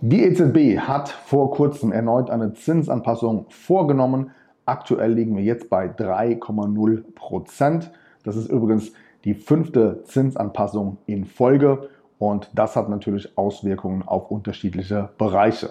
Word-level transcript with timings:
Die 0.00 0.22
EZB 0.22 0.78
hat 0.78 1.08
vor 1.08 1.50
kurzem 1.50 1.90
erneut 1.90 2.30
eine 2.30 2.54
Zinsanpassung 2.54 3.46
vorgenommen. 3.48 4.30
Aktuell 4.64 5.12
liegen 5.12 5.36
wir 5.36 5.42
jetzt 5.42 5.68
bei 5.70 5.86
3,0 5.86 7.02
Prozent. 7.16 7.90
Das 8.22 8.36
ist 8.36 8.48
übrigens 8.48 8.92
die 9.24 9.34
fünfte 9.34 10.04
Zinsanpassung 10.04 10.98
in 11.06 11.24
Folge 11.24 11.88
und 12.20 12.48
das 12.54 12.76
hat 12.76 12.88
natürlich 12.88 13.36
Auswirkungen 13.36 14.06
auf 14.06 14.30
unterschiedliche 14.30 15.08
Bereiche. 15.18 15.70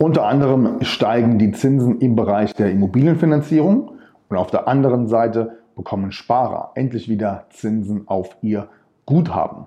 Unter 0.00 0.26
anderem 0.26 0.82
steigen 0.82 1.38
die 1.38 1.52
Zinsen 1.52 2.00
im 2.00 2.16
Bereich 2.16 2.54
der 2.54 2.72
Immobilienfinanzierung 2.72 3.92
und 4.30 4.36
auf 4.36 4.50
der 4.50 4.66
anderen 4.66 5.06
Seite 5.06 5.58
bekommen 5.76 6.10
Sparer 6.10 6.72
endlich 6.74 7.08
wieder 7.08 7.46
Zinsen 7.50 8.08
auf 8.08 8.36
ihr 8.42 8.66
Guthaben. 9.06 9.66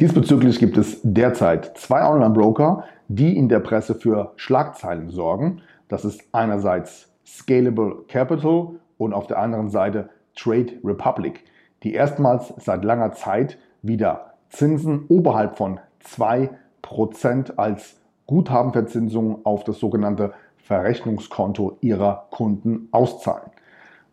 Diesbezüglich 0.00 0.58
gibt 0.58 0.76
es 0.76 1.00
derzeit 1.04 1.78
zwei 1.78 2.04
Online-Broker, 2.04 2.82
die 3.06 3.36
in 3.36 3.48
der 3.48 3.60
Presse 3.60 3.94
für 3.94 4.32
Schlagzeilen 4.34 5.08
sorgen. 5.08 5.62
Das 5.88 6.04
ist 6.04 6.22
einerseits 6.32 7.12
Scalable 7.24 8.04
Capital 8.08 8.70
und 8.98 9.12
auf 9.12 9.28
der 9.28 9.38
anderen 9.38 9.68
Seite 9.68 10.08
Trade 10.34 10.72
Republic, 10.82 11.44
die 11.84 11.94
erstmals 11.94 12.52
seit 12.58 12.84
langer 12.84 13.12
Zeit 13.12 13.56
wieder 13.82 14.34
Zinsen 14.48 15.04
oberhalb 15.08 15.56
von 15.56 15.78
2% 16.04 17.56
als 17.56 17.96
Guthabenverzinsung 18.26 19.46
auf 19.46 19.62
das 19.62 19.78
sogenannte 19.78 20.32
Verrechnungskonto 20.56 21.78
ihrer 21.82 22.26
Kunden 22.30 22.88
auszahlen. 22.90 23.50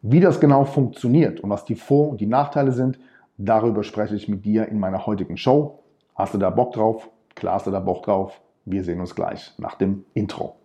Wie 0.03 0.19
das 0.19 0.39
genau 0.39 0.65
funktioniert 0.65 1.39
und 1.39 1.49
was 1.49 1.65
die 1.65 1.75
Vor- 1.75 2.09
und 2.09 2.21
die 2.21 2.27
Nachteile 2.27 2.71
sind, 2.71 2.99
Darüber 3.43 3.83
spreche 3.83 4.15
ich 4.15 4.27
mit 4.27 4.45
dir 4.45 4.67
in 4.67 4.79
meiner 4.79 5.07
heutigen 5.07 5.35
Show. 5.35 5.79
Hast 6.13 6.35
du 6.35 6.37
da 6.37 6.51
Bock 6.51 6.73
drauf? 6.73 7.09
Klar 7.33 7.55
hast 7.55 7.65
du 7.65 7.71
da 7.71 7.79
Bock 7.79 8.03
drauf. 8.03 8.39
Wir 8.65 8.83
sehen 8.83 8.99
uns 8.99 9.15
gleich 9.15 9.51
nach 9.57 9.73
dem 9.73 10.05
Intro. 10.13 10.57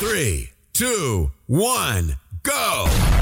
3, 0.00 0.48
2, 0.72 1.28
1. 1.48 2.16
Go! 2.42 3.21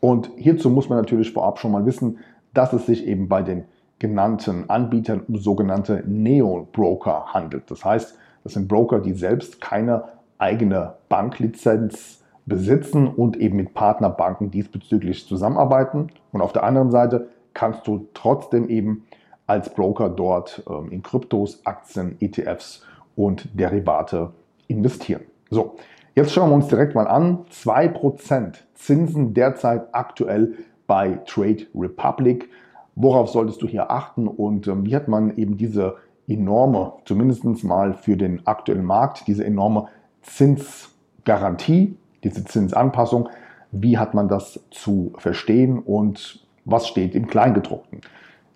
Und 0.00 0.30
hierzu 0.36 0.68
muss 0.68 0.90
man 0.90 0.98
natürlich 0.98 1.32
vorab 1.32 1.58
schon 1.58 1.72
mal 1.72 1.86
wissen, 1.86 2.18
dass 2.52 2.74
es 2.74 2.84
sich 2.84 3.06
eben 3.06 3.30
bei 3.30 3.40
den 3.40 3.64
genannten 3.98 4.68
Anbietern 4.68 5.22
um 5.26 5.38
sogenannte 5.38 6.04
Neo-Broker 6.06 7.32
handelt. 7.32 7.70
Das 7.70 7.82
heißt, 7.82 8.18
das 8.42 8.52
sind 8.52 8.68
Broker, 8.68 9.00
die 9.00 9.14
selbst 9.14 9.62
keine 9.62 10.04
eigene 10.36 10.96
Banklizenz 11.08 12.22
besitzen 12.44 13.06
und 13.06 13.38
eben 13.38 13.56
mit 13.56 13.72
Partnerbanken 13.72 14.50
diesbezüglich 14.50 15.26
zusammenarbeiten. 15.26 16.08
Und 16.30 16.42
auf 16.42 16.52
der 16.52 16.64
anderen 16.64 16.90
Seite 16.90 17.28
kannst 17.54 17.86
du 17.86 18.06
trotzdem 18.12 18.68
eben 18.68 19.06
als 19.46 19.72
Broker 19.72 20.08
dort 20.08 20.62
ähm, 20.68 20.90
in 20.90 21.02
Kryptos, 21.02 21.64
Aktien, 21.64 22.16
ETFs 22.20 22.82
und 23.16 23.48
Derivate 23.58 24.32
investieren. 24.68 25.22
So, 25.50 25.76
jetzt 26.14 26.32
schauen 26.32 26.50
wir 26.50 26.54
uns 26.54 26.68
direkt 26.68 26.94
mal 26.94 27.06
an. 27.06 27.44
2% 27.50 28.54
Zinsen 28.74 29.34
derzeit 29.34 29.88
aktuell 29.92 30.54
bei 30.86 31.20
Trade 31.26 31.66
Republic. 31.74 32.48
Worauf 32.96 33.30
solltest 33.30 33.60
du 33.62 33.66
hier 33.66 33.90
achten 33.90 34.28
und 34.28 34.68
ähm, 34.68 34.86
wie 34.86 34.94
hat 34.94 35.08
man 35.08 35.36
eben 35.36 35.56
diese 35.56 35.96
enorme, 36.26 36.94
zumindest 37.04 37.44
mal 37.64 37.94
für 37.94 38.16
den 38.16 38.46
aktuellen 38.46 38.84
Markt, 38.84 39.26
diese 39.26 39.44
enorme 39.44 39.88
Zinsgarantie, 40.22 41.96
diese 42.22 42.44
Zinsanpassung, 42.44 43.28
wie 43.72 43.98
hat 43.98 44.14
man 44.14 44.28
das 44.28 44.60
zu 44.70 45.12
verstehen 45.18 45.80
und 45.80 46.46
was 46.64 46.88
steht 46.88 47.14
im 47.14 47.26
Kleingedruckten? 47.26 48.00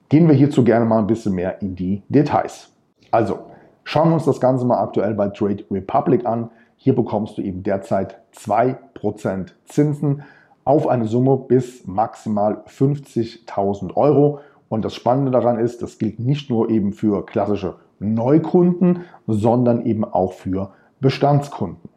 Gehen 0.08 0.26
wir 0.26 0.34
hierzu 0.34 0.64
gerne 0.64 0.86
mal 0.86 0.98
ein 0.98 1.06
bisschen 1.06 1.34
mehr 1.34 1.60
in 1.60 1.74
die 1.76 2.02
Details. 2.08 2.70
Also, 3.10 3.40
schauen 3.84 4.08
wir 4.08 4.14
uns 4.14 4.24
das 4.24 4.40
Ganze 4.40 4.64
mal 4.64 4.80
aktuell 4.80 5.12
bei 5.12 5.28
Trade 5.28 5.64
Republic 5.70 6.24
an. 6.24 6.48
Hier 6.76 6.94
bekommst 6.94 7.36
du 7.36 7.42
eben 7.42 7.62
derzeit 7.62 8.18
2% 8.34 9.48
Zinsen 9.66 10.22
auf 10.64 10.86
eine 10.88 11.06
Summe 11.06 11.36
bis 11.36 11.86
maximal 11.86 12.62
50.000 12.66 13.96
Euro. 13.96 14.40
Und 14.70 14.84
das 14.84 14.94
Spannende 14.94 15.30
daran 15.30 15.58
ist, 15.58 15.82
das 15.82 15.98
gilt 15.98 16.20
nicht 16.20 16.48
nur 16.48 16.70
eben 16.70 16.92
für 16.92 17.26
klassische 17.26 17.74
Neukunden, 17.98 19.00
sondern 19.26 19.84
eben 19.84 20.04
auch 20.04 20.32
für 20.32 20.70
Bestandskunden. 21.00 21.88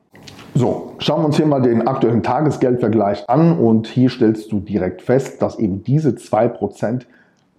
So, 0.53 0.95
schauen 0.97 1.21
wir 1.21 1.27
uns 1.27 1.37
hier 1.37 1.45
mal 1.45 1.61
den 1.61 1.87
aktuellen 1.87 2.23
Tagesgeldvergleich 2.23 3.29
an 3.29 3.57
und 3.57 3.87
hier 3.87 4.09
stellst 4.09 4.51
du 4.51 4.59
direkt 4.59 5.01
fest, 5.01 5.41
dass 5.41 5.57
eben 5.59 5.81
diese 5.83 6.09
2% 6.09 7.03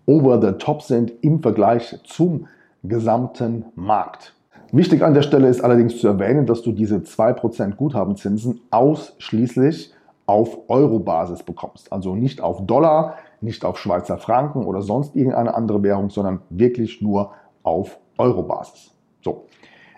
over 0.07 0.41
the 0.41 0.53
top 0.59 0.83
sind 0.83 1.13
im 1.23 1.41
Vergleich 1.41 1.99
zum 2.05 2.49
gesamten 2.83 3.67
Markt. 3.75 4.35
Wichtig 4.73 5.03
an 5.03 5.15
der 5.15 5.23
Stelle 5.23 5.49
ist 5.49 5.63
allerdings 5.63 5.99
zu 5.99 6.09
erwähnen, 6.09 6.47
dass 6.47 6.63
du 6.63 6.73
diese 6.73 6.97
2% 6.97 7.75
Guthabenzinsen 7.77 8.61
ausschließlich 8.71 9.93
auf 10.27 10.59
Euro-Basis 10.69 11.43
bekommst. 11.43 11.93
Also 11.93 12.15
nicht 12.15 12.41
auf 12.41 12.65
Dollar, 12.65 13.17
nicht 13.43 13.65
auf 13.65 13.79
Schweizer 13.79 14.17
Franken 14.17 14.65
oder 14.65 14.81
sonst 14.81 15.15
irgendeine 15.15 15.55
andere 15.55 15.83
Währung, 15.83 16.11
sondern 16.11 16.41
wirklich 16.49 17.03
nur 17.03 17.33
auf 17.63 17.99
Euro-Basis. 18.17 18.95
So. 19.21 19.45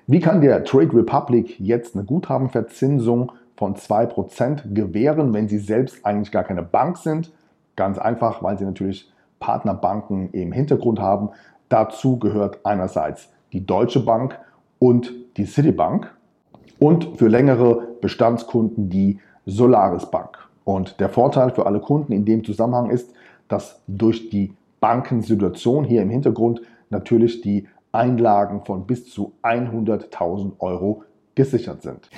Wie 0.06 0.21
kann 0.21 0.41
der 0.41 0.65
Trade 0.65 0.93
Republic 0.93 1.59
jetzt 1.61 1.95
eine 1.95 2.05
Guthabenverzinsung 2.05 3.33
von 3.56 3.77
2% 3.77 4.75
gewähren, 4.75 5.33
wenn 5.33 5.49
sie 5.49 5.59
selbst 5.59 6.05
eigentlich 6.05 6.33
gar 6.33 6.45
keine 6.45 6.62
Bank 6.62 6.99
sind? 6.99 7.33
Ganz 7.77 7.99
einfach, 7.99 8.43
weil 8.43 8.59
sie 8.59 8.65
natürlich 8.65 9.11
Partnerbanken 9.40 10.31
im 10.32 10.52
Hintergrund 10.52 11.00
haben. 11.00 11.31
Dazu 11.69 12.19
gehört 12.19 12.60
einerseits 12.64 13.31
die 13.52 13.64
Deutsche 13.64 14.00
Bank 14.00 14.38
und 14.78 15.12
die 15.36 15.46
Citibank 15.46 16.12
und 16.78 17.16
für 17.16 17.28
längere 17.28 17.88
Bestandskunden 18.00 18.90
die 18.90 19.19
Solaris 19.46 20.06
Bank. 20.10 20.38
Und 20.64 21.00
der 21.00 21.08
Vorteil 21.08 21.50
für 21.50 21.66
alle 21.66 21.81
Kunden 21.81 22.12
in 22.12 22.25
dem 22.25 22.44
Zusammenhang 22.44 22.90
ist, 22.90 23.12
dass 23.48 23.81
durch 23.86 24.31
die 24.31 24.54
Bankensituation 24.81 25.84
hier 25.84 26.02
im 26.02 26.10
Hintergrund 26.10 26.62
natürlich 26.90 27.40
die 27.42 27.69
Einlagen 27.92 28.62
von 28.64 28.86
bis 28.86 29.10
zu 29.10 29.32
100.000 29.42 30.52
Euro 30.58 31.04
gesichert 31.34 31.82
sind. 31.82 32.08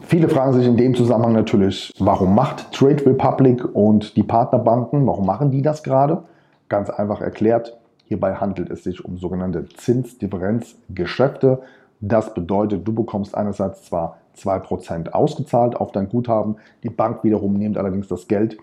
Viele 0.00 0.28
fragen 0.28 0.52
sich 0.52 0.66
in 0.66 0.76
dem 0.76 0.94
Zusammenhang 0.94 1.32
natürlich, 1.32 1.92
warum 1.98 2.34
macht 2.34 2.72
Trade 2.72 3.06
Republic 3.06 3.64
und 3.74 4.16
die 4.16 4.22
Partnerbanken, 4.22 5.06
warum 5.06 5.24
machen 5.24 5.50
die 5.50 5.62
das 5.62 5.82
gerade? 5.82 6.24
Ganz 6.68 6.90
einfach 6.90 7.20
erklärt, 7.20 7.76
hierbei 8.04 8.34
handelt 8.34 8.70
es 8.70 8.84
sich 8.84 9.04
um 9.04 9.18
sogenannte 9.18 9.66
Zinsdifferenzgeschäfte. 9.68 11.62
Das 12.00 12.34
bedeutet, 12.34 12.86
du 12.86 12.92
bekommst 12.92 13.34
einerseits 13.36 13.84
zwar 13.84 14.18
2% 14.36 15.10
ausgezahlt 15.10 15.76
auf 15.76 15.92
dein 15.92 16.08
Guthaben, 16.08 16.56
die 16.82 16.90
Bank 16.90 17.22
wiederum 17.22 17.54
nimmt 17.54 17.78
allerdings 17.78 18.08
das 18.08 18.26
Geld 18.26 18.58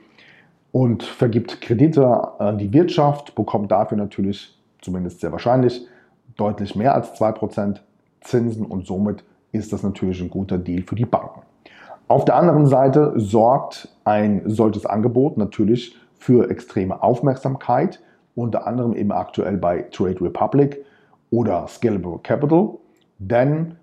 und 0.71 1.03
vergibt 1.03 1.62
Kredite 1.62 2.39
an 2.39 2.57
die 2.57 2.74
Wirtschaft, 2.74 3.36
bekommt 3.36 3.71
dafür 3.71 3.98
natürlich, 3.98 4.57
zumindest 4.81 5.21
sehr 5.21 5.31
wahrscheinlich, 5.31 5.86
deutlich 6.38 6.75
mehr 6.75 6.95
als 6.95 7.13
2% 7.19 7.80
Zinsen 8.21 8.65
und 8.65 8.86
somit 8.86 9.24
ist 9.51 9.74
das 9.74 9.83
natürlich 9.83 10.21
ein 10.21 10.30
guter 10.30 10.57
Deal 10.57 10.83
für 10.83 10.95
die 10.95 11.06
Banken. 11.06 11.42
Auf 12.07 12.25
der 12.25 12.36
anderen 12.36 12.68
Seite 12.68 13.13
sorgt 13.15 13.89
ein 14.04 14.42
solches 14.45 14.86
Angebot 14.86 15.38
natürlich 15.38 15.97
für 16.21 16.51
extreme 16.51 17.01
Aufmerksamkeit, 17.01 18.00
unter 18.35 18.68
anderem 18.68 18.94
eben 18.94 19.12
aktuell 19.12 19.57
bei 19.57 19.88
Trade 19.91 20.21
Republic 20.21 20.85
oder 21.31 21.68
Scalable 21.68 22.19
Capital, 22.21 22.75
denn 23.18 23.75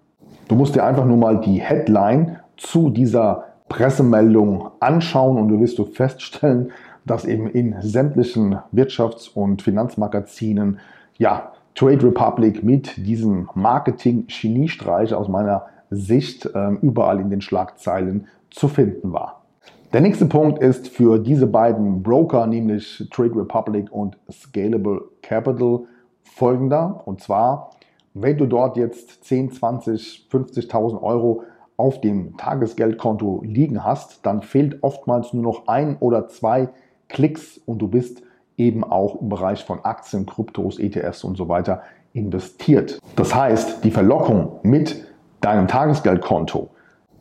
du 0.47 0.55
musst 0.55 0.77
dir 0.77 0.85
einfach 0.85 1.05
nur 1.05 1.17
mal 1.17 1.41
die 1.41 1.61
Headline 1.61 2.39
zu 2.57 2.91
dieser 2.91 3.45
Pressemeldung 3.69 4.71
anschauen 4.79 5.37
und 5.37 5.49
du 5.49 5.61
wirst 5.61 5.81
du 5.81 5.85
feststellen, 5.85 6.71
dass 7.05 7.25
eben 7.25 7.49
in 7.49 7.75
sämtlichen 7.81 8.61
Wirtschafts- 8.73 9.35
und 9.35 9.63
Finanzmagazinen 9.63 10.79
ja 11.19 11.53
Trade 11.75 12.07
Republic 12.07 12.63
mit 12.63 12.97
diesem 12.99 13.49
Marketing-Geniestreich 13.55 15.13
aus 15.13 15.29
meiner 15.29 15.67
Sicht 15.91 16.47
äh, 16.47 16.71
überall 16.83 17.19
in 17.19 17.31
den 17.31 17.41
Schlagzeilen 17.41 18.29
zu 18.51 18.69
finden 18.69 19.13
war. 19.13 19.38
Der 19.91 20.03
nächste 20.03 20.27
Punkt 20.27 20.59
ist 20.59 20.89
für 20.89 21.19
diese 21.19 21.47
beiden 21.47 22.03
Broker, 22.03 22.47
nämlich 22.47 23.09
Trade 23.11 23.37
Republic 23.37 23.91
und 23.91 24.19
Scalable 24.31 25.01
Capital, 25.23 25.85
folgender. 26.23 27.01
Und 27.07 27.23
zwar, 27.23 27.71
wenn 28.13 28.37
du 28.37 28.45
dort 28.45 28.77
jetzt 28.77 29.25
10, 29.25 29.53
20, 29.53 30.29
50.000 30.31 31.03
Euro 31.03 31.45
auf 31.79 32.03
dem 32.03 32.37
Tagesgeldkonto 32.37 33.41
liegen 33.47 33.83
hast, 33.83 34.27
dann 34.27 34.43
fehlt 34.43 34.83
oftmals 34.83 35.33
nur 35.33 35.43
noch 35.43 35.69
ein 35.69 35.97
oder 36.01 36.29
zwei 36.29 36.69
Klicks 37.09 37.59
und 37.65 37.79
du 37.79 37.89
bist 37.89 38.21
eben 38.59 38.85
auch 38.85 39.23
im 39.23 39.31
Bereich 39.31 39.65
von 39.65 39.87
Aktien, 39.87 40.27
Kryptos, 40.27 40.79
ETFs 40.79 41.25
und 41.25 41.39
so 41.39 41.49
weiter 41.49 41.81
investiert. 42.13 42.99
Das 43.17 43.35
heißt, 43.35 43.85
die 43.85 43.91
Verlockung 43.91 44.61
mit 44.63 45.07
deinem 45.41 45.67
Tagesgeldkonto 45.67 46.69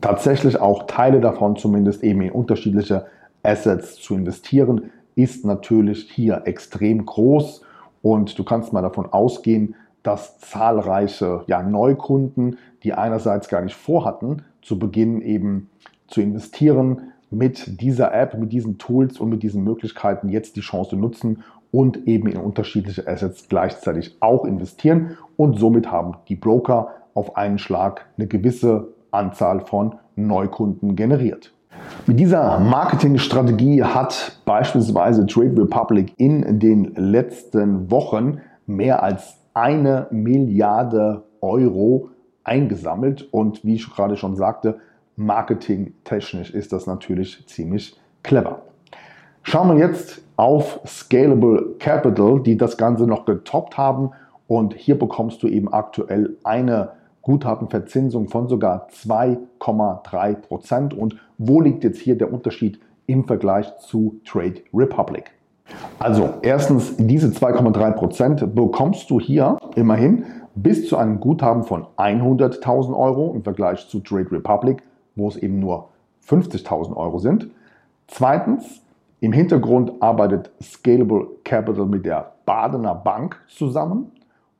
tatsächlich 0.02 0.60
auch 0.60 0.84
Teile 0.84 1.22
davon 1.22 1.56
zumindest 1.56 2.04
eben 2.04 2.22
in 2.22 2.32
unterschiedliche 2.32 3.06
Assets 3.44 3.96
zu 3.96 4.16
investieren, 4.16 4.92
ist 5.16 5.46
natürlich 5.46 6.12
hier 6.12 6.44
extrem 6.46 7.06
groß 7.06 7.62
und 8.02 8.38
du 8.38 8.44
kannst 8.44 8.74
mal 8.74 8.82
davon 8.82 9.12
ausgehen, 9.12 9.76
dass 10.04 10.40
zahlreiche 10.40 11.44
ja, 11.48 11.64
Neukunden, 11.64 12.58
die 12.84 12.94
einerseits 12.94 13.50
gar 13.50 13.62
nicht 13.62 13.76
vorhatten, 13.76 14.44
zu 14.62 14.80
Beginn 14.80 15.22
eben 15.22 15.70
zu 16.08 16.22
investieren, 16.22 17.14
mit 17.30 17.82
dieser 17.82 18.14
App, 18.14 18.38
mit 18.38 18.54
diesen 18.54 18.78
Tools 18.78 19.20
und 19.20 19.30
mit 19.30 19.44
diesen 19.44 19.64
Möglichkeiten 19.64 20.30
jetzt 20.30 20.56
die 20.56 20.62
Chance 20.62 20.96
nutzen 20.96 21.44
und 21.72 22.08
eben 22.08 22.28
in 22.28 22.38
unterschiedliche 22.38 23.06
Assets 23.08 23.48
gleichzeitig 23.50 24.16
auch 24.22 24.46
investieren. 24.46 25.18
Und 25.36 25.60
somit 25.60 25.92
haben 25.92 26.16
die 26.30 26.36
Broker 26.36 26.90
auf 27.14 27.36
einen 27.36 27.58
Schlag 27.58 28.06
eine 28.18 28.28
gewisse 28.28 28.94
Anzahl 29.12 29.62
von 29.62 29.96
Neukunden 30.16 30.96
generiert. 30.96 31.54
Mit 32.06 32.20
dieser 32.20 32.60
Marketingstrategie 32.60 33.84
hat 33.84 34.42
beispielsweise 34.46 35.26
Trade 35.26 35.62
Republic 35.62 36.14
in 36.18 36.60
den 36.60 36.96
letzten 36.96 37.92
Wochen 37.92 38.40
mehr 38.66 39.04
als 39.04 39.38
eine 39.54 40.08
Milliarde 40.12 41.24
Euro 41.42 42.10
eingesammelt 42.44 43.28
und 43.32 43.64
wie 43.64 43.76
ich 43.76 43.90
gerade 43.90 44.16
schon 44.16 44.36
sagte, 44.36 44.80
marketingtechnisch 45.16 46.52
ist 46.52 46.72
das 46.72 46.88
natürlich 46.88 47.46
ziemlich 47.48 48.00
clever. 48.24 48.62
Schauen 49.44 49.78
wir 49.78 49.88
jetzt 49.88 50.22
auf 50.36 50.80
Scalable 50.86 51.76
Capital, 51.80 52.42
die 52.42 52.58
das 52.58 52.78
Ganze 52.78 53.08
noch 53.08 53.26
getoppt 53.26 53.78
haben. 53.78 54.12
Und 54.46 54.74
hier 54.74 54.98
bekommst 54.98 55.44
du 55.44 55.48
eben 55.48 55.74
aktuell 55.74 56.38
eine 56.44 56.92
Guthabenverzinsung 57.28 58.28
von 58.28 58.48
sogar 58.48 58.88
2,3 59.04 60.34
Prozent. 60.34 60.94
Und 60.96 61.18
wo 61.38 61.62
liegt 61.62 61.84
jetzt 61.84 62.00
hier 62.00 62.18
der 62.18 62.34
Unterschied 62.34 62.80
im 63.06 63.26
Vergleich 63.26 63.78
zu 63.78 64.20
Trade 64.26 64.62
Republic? 64.74 65.32
Also 66.00 66.30
erstens, 66.42 66.96
diese 66.98 67.28
2,3 67.28 67.92
Prozent 67.92 68.56
bekommst 68.56 69.12
du 69.12 69.20
hier 69.20 69.58
immerhin 69.76 70.24
bis 70.56 70.88
zu 70.88 70.98
einem 70.98 71.20
Guthaben 71.20 71.64
von 71.64 71.86
100.000 71.98 72.98
Euro 72.98 73.36
im 73.36 73.44
Vergleich 73.44 73.88
zu 73.88 74.00
Trade 74.00 74.32
Republic 74.32 74.82
wo 75.18 75.28
es 75.28 75.36
eben 75.36 75.60
nur 75.60 75.90
50.000 76.26 76.96
Euro 76.96 77.20
sind. 77.20 77.50
Zweitens, 78.08 78.82
im 79.20 79.34
Hintergrund 79.34 79.92
arbeitet 80.02 80.52
Scalable 80.62 81.28
Capital 81.44 81.86
mit 81.86 82.06
der 82.06 82.34
Badener 82.46 82.96
Bank 82.96 83.42
zusammen. 83.48 84.12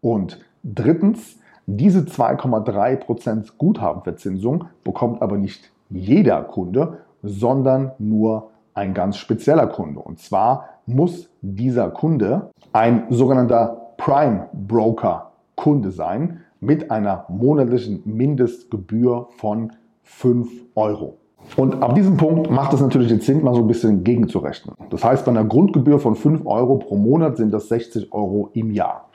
Und 0.02 0.40
drittens, 0.64 1.38
diese 1.70 2.00
2,3% 2.00 3.58
Guthabenverzinsung 3.58 4.66
bekommt 4.86 5.22
aber 5.22 5.38
nicht 5.38 5.70
jeder 5.90 6.42
Kunde, 6.44 7.00
sondern 7.24 7.92
nur 8.00 8.52
ein 8.74 8.94
ganz 8.94 9.18
spezieller 9.18 9.68
Kunde. 9.68 10.00
Und 10.00 10.20
zwar 10.20 10.70
muss 10.86 11.30
dieser 11.42 11.90
Kunde 11.90 12.52
ein 12.72 13.04
sogenannter 13.10 13.94
Prime 13.98 14.48
Broker 14.54 15.32
Kunde 15.56 15.92
sein 15.92 16.42
mit 16.62 16.90
einer 16.90 17.26
monatlichen 17.28 18.02
Mindestgebühr 18.06 19.28
von 19.38 19.74
5 20.04 20.50
Euro. 20.76 21.18
Und 21.58 21.82
ab 21.84 21.96
diesem 21.96 22.16
Punkt 22.16 22.50
macht 22.50 22.74
es 22.74 22.80
natürlich 22.80 23.10
den 23.10 23.20
Sinn, 23.20 23.44
mal 23.44 23.54
so 23.54 23.62
ein 23.62 23.68
bisschen 23.68 24.04
gegenzurechnen. 24.04 24.76
Das 24.90 25.04
heißt, 25.04 25.26
bei 25.26 25.32
einer 25.32 25.44
Grundgebühr 25.44 26.00
von 26.00 26.16
5 26.16 26.46
Euro 26.46 26.78
pro 26.78 26.96
Monat 26.96 27.38
sind 27.38 27.54
das 27.54 27.68
60 27.68 28.14
Euro 28.14 28.52
im 28.54 28.72
Jahr. 28.72 29.07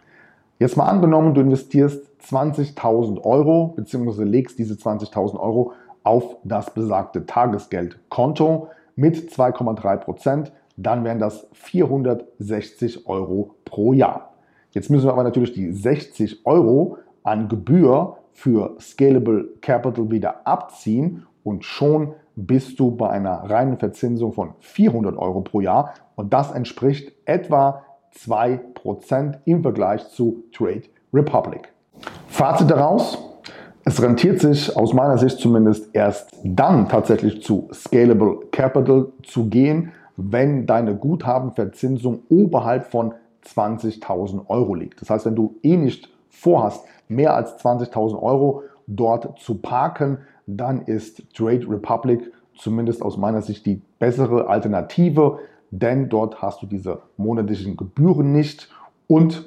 Jetzt 0.63 0.77
mal 0.77 0.87
angenommen, 0.87 1.35
du 1.35 1.41
investierst 1.41 2.07
20.000 2.31 3.25
Euro 3.25 3.75
bzw. 3.75 4.23
legst 4.23 4.61
diese 4.61 4.75
20.000 4.75 5.37
Euro 5.41 5.73
auf 6.05 6.37
das 6.45 6.73
besagte 6.73 7.27
Tagesgeldkonto 7.27 8.69
mit 8.95 9.17
2,3 9.33 9.97
Prozent, 9.97 10.53
dann 10.77 11.03
wären 11.03 11.19
das 11.19 11.49
460 11.51 13.09
Euro 13.09 13.57
pro 13.65 13.93
Jahr. 13.93 14.35
Jetzt 14.71 14.89
müssen 14.89 15.07
wir 15.07 15.13
aber 15.13 15.25
natürlich 15.25 15.53
die 15.53 15.73
60 15.73 16.47
Euro 16.47 16.99
an 17.25 17.49
Gebühr 17.49 18.19
für 18.31 18.77
Scalable 18.79 19.49
Capital 19.63 20.13
wieder 20.13 20.47
abziehen 20.47 21.27
und 21.43 21.65
schon 21.65 22.15
bist 22.37 22.79
du 22.79 22.93
bei 22.93 23.11
einer 23.11 23.51
reinen 23.51 23.79
Verzinsung 23.79 24.33
von 24.33 24.55
400 24.61 25.17
Euro 25.17 25.41
pro 25.41 25.61
Jahr 25.61 25.95
und 26.15 26.33
das 26.33 26.53
entspricht 26.53 27.13
etwa 27.25 27.83
2% 28.19 29.39
im 29.45 29.63
Vergleich 29.63 30.09
zu 30.09 30.45
Trade 30.53 30.83
Republic. 31.13 31.73
Fazit 32.29 32.71
daraus, 32.71 33.19
es 33.85 34.01
rentiert 34.01 34.41
sich 34.41 34.77
aus 34.77 34.93
meiner 34.93 35.19
Sicht 35.19 35.39
zumindest 35.39 35.91
erst 35.93 36.31
dann 36.45 36.89
tatsächlich 36.89 37.43
zu 37.43 37.69
Scalable 37.73 38.39
Capital 38.51 39.09
zu 39.23 39.47
gehen, 39.49 39.93
wenn 40.17 40.67
deine 40.67 40.95
Guthabenverzinsung 40.95 42.21
oberhalb 42.29 42.87
von 42.87 43.15
20.000 43.45 44.49
Euro 44.49 44.75
liegt. 44.75 45.01
Das 45.01 45.11
heißt, 45.11 45.27
wenn 45.27 45.35
du 45.35 45.57
eh 45.63 45.77
nicht 45.77 46.11
vorhast, 46.29 46.85
mehr 47.09 47.35
als 47.35 47.59
20.000 47.59 48.23
Euro 48.23 48.63
dort 48.87 49.39
zu 49.39 49.57
parken, 49.57 50.19
dann 50.47 50.83
ist 50.83 51.23
Trade 51.35 51.67
Republic 51.69 52.33
zumindest 52.57 53.03
aus 53.03 53.17
meiner 53.17 53.43
Sicht 53.43 53.67
die 53.67 53.83
bessere 53.99 54.47
Alternative, 54.49 55.39
denn 55.73 56.09
dort 56.09 56.41
hast 56.41 56.63
du 56.63 56.67
diese 56.67 57.01
monatlichen 57.17 57.77
Gebühren 57.77 58.31
nicht 58.31 58.69
und 59.09 59.45